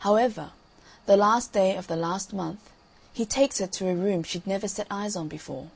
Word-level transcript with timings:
However, 0.00 0.52
the 1.06 1.16
last 1.16 1.52
day 1.54 1.74
of 1.74 1.86
the 1.86 1.96
last 1.96 2.34
month 2.34 2.68
he 3.14 3.24
takes 3.24 3.60
her 3.60 3.66
to 3.68 3.88
a 3.88 3.94
room 3.94 4.22
she'd 4.22 4.46
never 4.46 4.68
set 4.68 4.86
eyes 4.90 5.16
on 5.16 5.26
before. 5.26 5.70